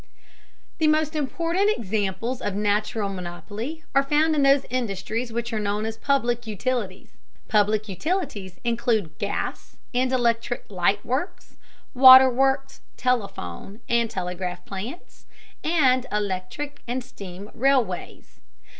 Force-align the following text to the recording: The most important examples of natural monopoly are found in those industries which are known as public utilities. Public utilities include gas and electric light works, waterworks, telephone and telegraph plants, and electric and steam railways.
The 0.79 0.87
most 0.87 1.15
important 1.15 1.69
examples 1.77 2.41
of 2.41 2.55
natural 2.55 3.07
monopoly 3.07 3.83
are 3.93 4.01
found 4.01 4.33
in 4.33 4.41
those 4.41 4.65
industries 4.71 5.31
which 5.31 5.53
are 5.53 5.59
known 5.59 5.85
as 5.85 5.95
public 5.95 6.47
utilities. 6.47 7.17
Public 7.47 7.87
utilities 7.87 8.57
include 8.63 9.15
gas 9.19 9.77
and 9.93 10.11
electric 10.11 10.65
light 10.71 11.05
works, 11.05 11.55
waterworks, 11.93 12.81
telephone 12.97 13.79
and 13.87 14.09
telegraph 14.09 14.65
plants, 14.65 15.27
and 15.63 16.07
electric 16.11 16.81
and 16.87 17.03
steam 17.03 17.51
railways. 17.53 18.39